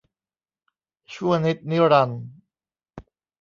[1.13, 2.21] ชั่วนิจนิรันดร์